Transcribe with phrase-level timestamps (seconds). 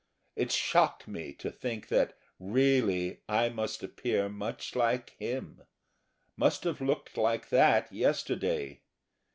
[0.35, 5.61] It shocked me to think that, really, I must appear much like him
[6.35, 8.81] must have looked like that yesterday.